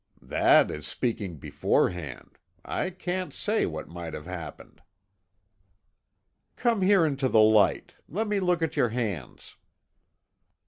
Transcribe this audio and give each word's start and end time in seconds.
"That 0.23 0.71
is 0.71 0.87
speaking 0.87 1.37
beforehand. 1.37 2.39
I 2.65 2.89
can't 2.89 3.31
say 3.31 3.67
what 3.67 3.87
might 3.87 4.15
have 4.15 4.25
happened." 4.25 4.81
"Come 6.55 6.81
here 6.81 7.05
into 7.05 7.29
the 7.29 7.39
light. 7.39 7.93
Let 8.09 8.27
me 8.27 8.39
look 8.39 8.63
at 8.63 8.75
your 8.75 8.89
hands." 8.89 9.57